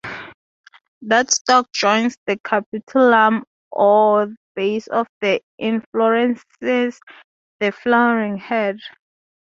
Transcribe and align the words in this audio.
That 1.03 1.29
stalk 1.29 1.71
joins 1.73 2.17
the 2.25 2.39
capitulum 2.43 3.43
or 3.71 4.33
base 4.55 4.87
of 4.87 5.05
the 5.21 5.41
inflorescence- 5.59 6.43
the 7.59 7.71
flowering 7.71 8.37
head. 8.37 8.79